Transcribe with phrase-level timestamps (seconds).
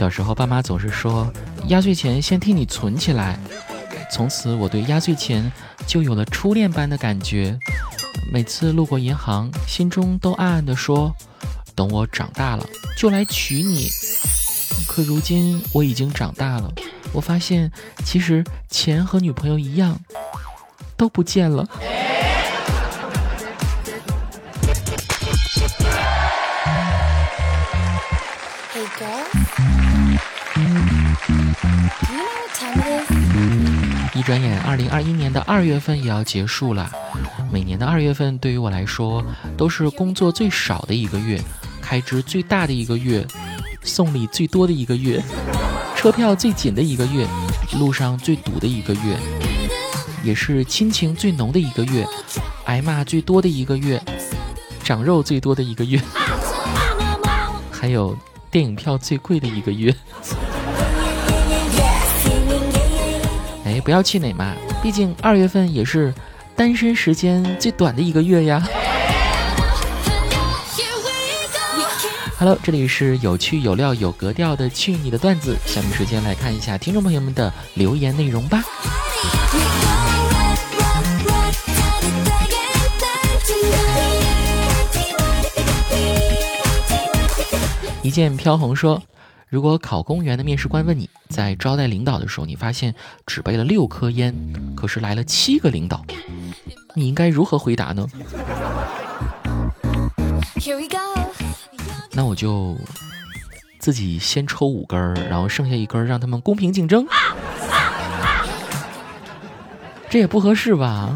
[0.00, 1.30] 小时候，爸妈总是说
[1.66, 3.38] 压岁钱先替你存起来。
[4.10, 5.52] 从此，我对压岁钱
[5.86, 7.58] 就有了初恋般的感觉。
[8.32, 11.14] 每次路过银行，心中都暗暗地说
[11.76, 12.66] ：“等我长大了，
[12.96, 13.90] 就来娶你。”
[14.88, 16.72] 可如今我已经长大了，
[17.12, 17.70] 我发现
[18.02, 20.00] 其实钱和女朋友一样，
[20.96, 21.68] 都不见了。
[34.20, 36.92] 一转眼，二零二一年的二月份也要结束了。
[37.50, 39.24] 每年的二月份对于我来说，
[39.56, 41.40] 都是工作最少的一个月，
[41.80, 43.26] 开支最大的一个月，
[43.82, 45.22] 送礼最多的一个月，
[45.96, 47.26] 车票最紧的一个月，
[47.78, 49.16] 路上最堵的一个月，
[50.22, 52.06] 也是亲情最浓的一个月，
[52.66, 53.98] 挨骂最多的一个月，
[54.84, 55.98] 长肉最多的一个月，
[57.72, 58.14] 还有
[58.50, 59.96] 电影票最贵的一个月。
[63.80, 66.12] 不要气馁嘛，毕竟二月份也是
[66.54, 68.62] 单身时间最短的一个月呀。
[72.38, 78.62] Hello，这里是有趣有料有格调的去你的段子，下面时间来看一下听众朋友们的留言内容吧。
[88.02, 89.02] 一剑飘红说。
[89.50, 92.94] 如果考公务员的面试官问你在招待领导的时候，你发现
[93.26, 94.32] 只备了六颗烟，
[94.76, 96.04] 可是来了七个领导，
[96.94, 98.06] 你应该如何回答呢？
[102.12, 102.76] 那我就
[103.80, 107.04] 自己先抽五根儿，然后剩下一根让他们公平竞争，
[110.08, 111.12] 这也不合适吧？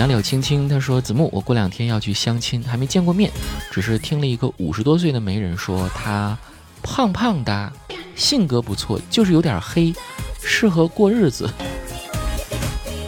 [0.00, 3.30] 杨柳青青他说：“子木，我过两天要去相亲，还没见过面，
[3.70, 6.38] 只是听了一个五十多岁的媒人说他
[6.82, 7.70] 胖胖的，
[8.16, 9.94] 性格不错，就是有点黑，
[10.42, 11.46] 适合过日子。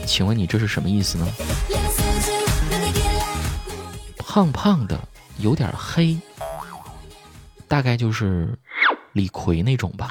[0.06, 1.26] 请问你这是什么意思呢？
[4.18, 5.00] 胖胖的，
[5.38, 6.18] 有点黑，
[7.66, 8.54] 大概就是
[9.14, 10.08] 李逵那种吧。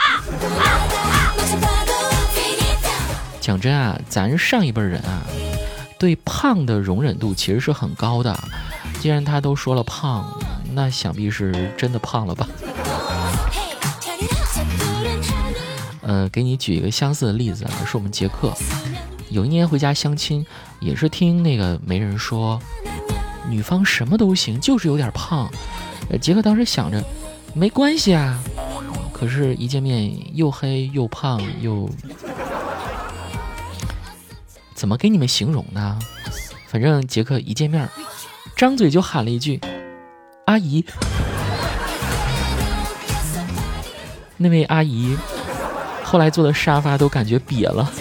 [3.40, 5.22] 讲真啊，咱上一辈人啊。”
[6.02, 8.36] 对胖的容忍度其实是很高的，
[9.00, 10.26] 既然他都说了胖，
[10.74, 12.50] 那想必是真的胖了吧？
[16.02, 18.52] 呃，给你举一个相似的例子啊，是我们杰克，
[19.30, 20.44] 有一年回家相亲，
[20.80, 22.60] 也是听那个媒人说，
[23.48, 25.48] 女方什么都行，就是有点胖。
[26.20, 27.00] 杰克当时想着，
[27.54, 28.40] 没关系啊，
[29.14, 31.88] 可是一见面又黑又胖又。
[34.82, 36.00] 怎么给你们形容呢？
[36.66, 37.88] 反正杰克一见面，
[38.56, 39.62] 张嘴就喊了一句
[40.48, 40.84] ：“阿姨。”
[44.38, 45.16] 那位阿姨
[46.04, 47.92] 后来坐的沙发都感觉瘪了。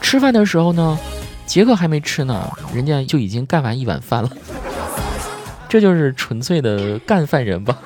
[0.00, 0.98] 吃饭的时候呢，
[1.46, 4.28] 杰克还没吃呢，人家就已经干完一碗饭了。
[5.68, 7.78] 这就是纯粹的干饭人吧。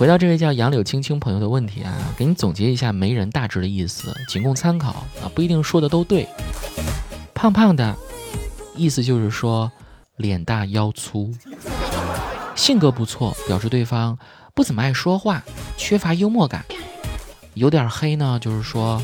[0.00, 6.26] 回到这位叫杨柳青青朋友的问题啊，给你总结一下媒人大致的意思，仅供参考啊，不一定说的都对。
[7.34, 7.94] 胖胖的，
[8.74, 9.70] 意思就是说
[10.16, 11.30] 脸大腰粗，
[12.56, 14.18] 性格不错，表示对方
[14.54, 15.42] 不怎么爱说话，
[15.76, 16.64] 缺乏幽默感。
[17.52, 19.02] 有点黑呢，就是说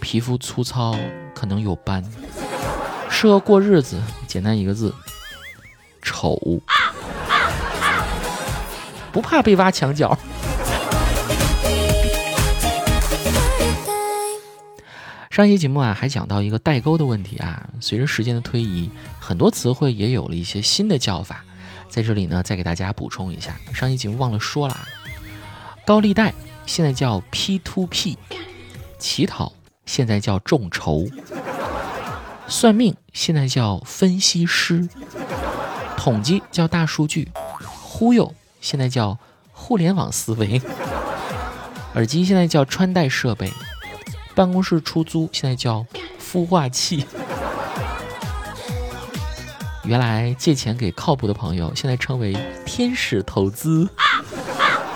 [0.00, 0.96] 皮肤粗糙，
[1.34, 2.00] 可能有斑，
[3.10, 4.00] 适合过日子。
[4.28, 4.94] 简单一个字，
[6.00, 6.38] 丑。
[9.12, 10.18] 不怕被挖墙角。
[15.30, 17.68] 上一期节目啊，还讲到一个代沟的问题啊。
[17.80, 21.44] 随着时间的推移，很多词汇也有了一些新的叫法。
[21.88, 24.76] 在这里呢，再给大家补充一下，上一期节目忘了说了，
[25.86, 26.34] 高利贷
[26.66, 28.18] 现在叫 P to P，
[28.98, 29.52] 乞讨
[29.86, 31.06] 现在叫众筹，
[32.46, 34.88] 算命现在叫分析师，
[35.96, 37.30] 统计叫大数据，
[37.82, 38.34] 忽悠。
[38.62, 39.18] 现在叫
[39.50, 40.62] 互联网思维，
[41.94, 43.52] 耳机现在叫穿戴设备，
[44.34, 45.84] 办公室出租现在叫
[46.18, 47.04] 孵化器。
[49.84, 53.84] 原来借钱给靠谱的朋友，现在称为天使投资；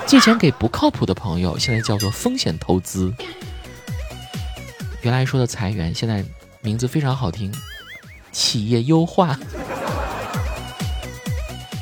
[0.06, 3.12] 借钱给不靠谱的朋友，现在叫做风险投资。
[5.02, 6.24] 原来说的裁员，现在
[6.60, 7.52] 名字非常好听，
[8.30, 9.36] 企业优化。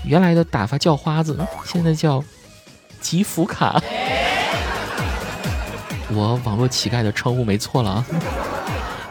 [0.04, 2.22] 原来的打发叫花子，现在叫
[3.00, 3.80] 集福卡。
[6.12, 8.06] 我网络乞丐的称呼没错了啊！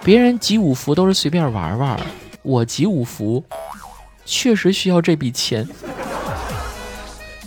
[0.03, 1.99] 别人集五福都是随便玩玩，
[2.43, 3.43] 我集五福，
[4.25, 5.67] 确实需要这笔钱。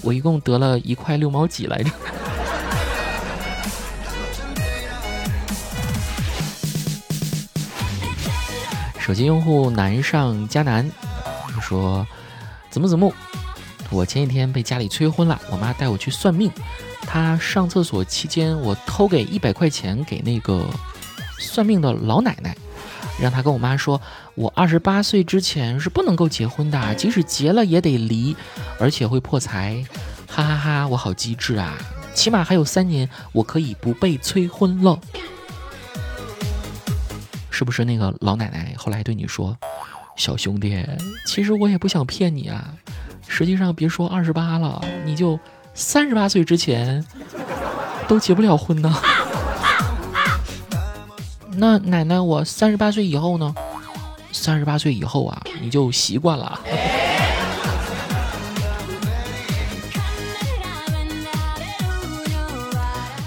[0.02, 1.90] 我一共得了一块六毛几来着。
[8.98, 10.90] 手机用户南上加南
[11.60, 12.06] 说
[12.70, 13.12] ：“子木子木，
[13.90, 16.50] 我前几天被家里催婚了，我妈带我去算命。
[17.02, 20.66] 她上厕所期间，我偷给一百块钱给那个
[21.38, 22.56] 算命的老奶奶，
[23.20, 24.00] 让她跟我妈说，
[24.34, 28.36] 我二十八岁之前是不能够结婚的，即使结了也得离，
[28.78, 29.84] 而且会破财。
[30.28, 31.78] 哈哈哈，我好机智啊！
[32.12, 34.98] 起码还有三年，我可以不被催婚了。
[37.50, 39.56] 是不是那个老奶奶后来对你说，
[40.16, 40.84] 小兄弟，
[41.26, 42.74] 其实我也不想骗你啊。”
[43.28, 45.38] 实际上，别说二十八了，你就
[45.74, 47.04] 三十八岁之前
[48.08, 48.94] 都结不了婚呢。
[51.58, 53.54] 那奶奶，我三十八岁以后呢？
[54.32, 56.60] 三十八岁以后啊，你就习惯了。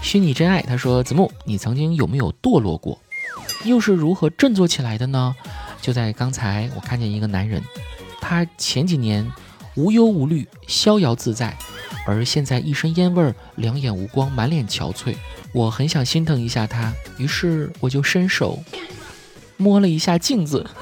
[0.02, 2.98] 虚拟真爱，他说：“子木，你曾经有没有堕落过？
[3.66, 5.36] 又是如何振作起来的呢？”
[5.82, 7.64] 就在刚才，我看见一个男人，
[8.22, 9.32] 他前几年。
[9.76, 11.56] 无忧无虑，逍遥自在，
[12.06, 15.16] 而现在一身烟味儿，两眼无光，满脸憔悴。
[15.54, 18.60] 我很想心疼一下他，于是我就伸手
[19.56, 20.70] 摸了一下镜子。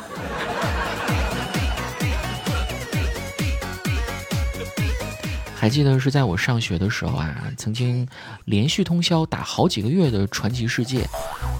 [5.54, 8.08] 还记得是在我上学的时候啊，曾经
[8.46, 11.08] 连续通宵打好几个月的传奇世界，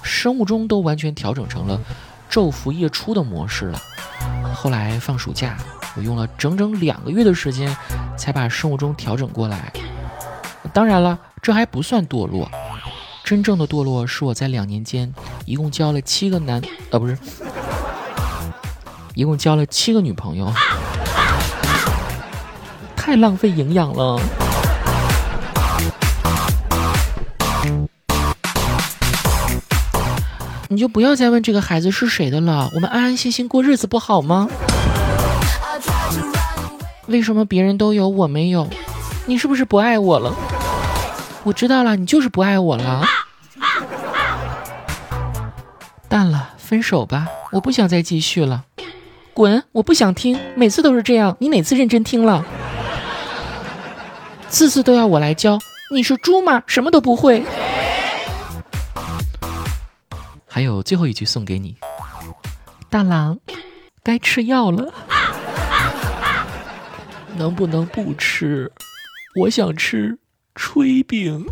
[0.02, 1.80] 生物钟都完全调整成了
[2.30, 3.82] 昼伏夜出的模式了。
[4.54, 5.58] 后来放暑假。
[5.96, 7.76] 我用了整整两个月的时间，
[8.16, 9.74] 才把生物钟调整过来。
[10.72, 12.48] 当然了，这还不算堕落，
[13.24, 15.12] 真正的堕落是我在两年间
[15.46, 17.18] 一共交了七个男，呃，不是，
[19.16, 20.54] 一共交了七个女朋友，
[22.96, 24.22] 太浪费营养了。
[30.70, 34.50] 你就不要再问这个孩子是谁的了，我们安安心心过日子不好吗？
[37.08, 38.68] 为什么别人都有我没有？
[39.26, 40.36] 你是不是不爱我了？
[41.44, 43.06] 我知道了，你就是不爱我了。
[46.10, 48.66] 淡了，分手吧，我不想再继续了。
[49.34, 52.44] 滚，我不想听，每次都是这样，你哪次认真听了？
[54.50, 55.60] 次次都要我来教，
[55.94, 56.64] 你是猪吗？
[56.68, 57.46] 什么都不会。
[60.58, 61.78] 还有最后一句送给你，
[62.90, 63.38] 大郎，
[64.02, 64.92] 该吃药了。
[67.38, 68.72] 能不能不吃？
[69.36, 70.18] 我想吃
[70.56, 71.46] 炊饼。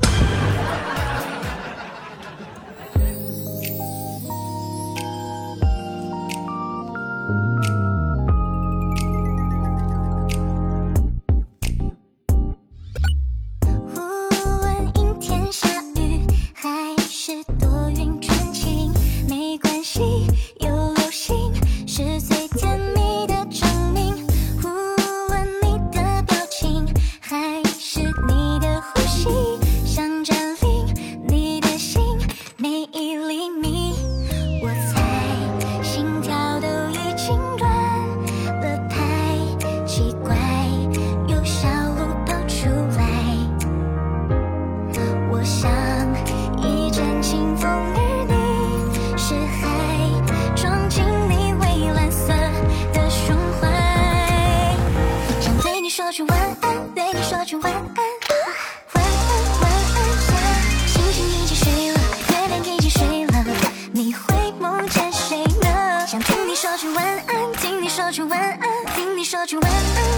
[69.36, 69.78] 说句晚安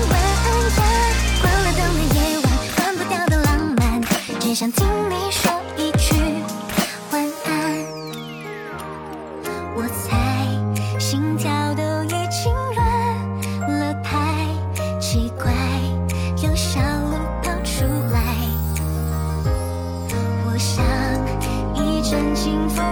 [0.10, 0.84] 晚安呀
[1.42, 2.46] 关了灯的夜晚
[2.76, 4.00] 关不掉的浪漫
[4.40, 6.14] 只想听你说一句
[7.12, 7.52] 晚安。
[9.76, 14.46] 我猜心跳都已经乱了拍
[15.00, 15.52] 奇怪
[16.44, 18.22] 有小鹿跑出来。
[20.46, 20.86] 我想
[21.74, 22.86] 一阵清风